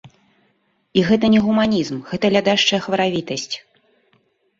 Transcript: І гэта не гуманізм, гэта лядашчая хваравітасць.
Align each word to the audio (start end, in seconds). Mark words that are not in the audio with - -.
І 0.99 1.01
гэта 1.09 1.25
не 1.33 1.41
гуманізм, 1.47 1.97
гэта 2.13 2.25
лядашчая 2.37 2.79
хваравітасць. 2.87 3.55